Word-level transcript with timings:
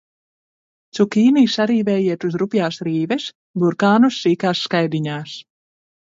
Cukīni 0.99 1.43
sarīvējiet 1.55 2.25
uz 2.31 2.39
rupjās 2.45 2.81
rīves, 2.89 3.27
burkānus– 3.65 4.19
sīkās 4.25 4.65
skaidiņās. 4.71 5.37